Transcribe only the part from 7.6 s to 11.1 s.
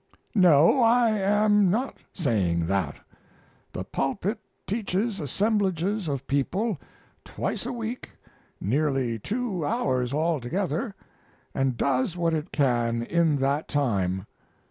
a week nearly two hours altogether